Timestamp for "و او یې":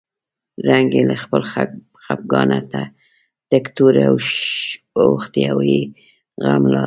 5.45-5.81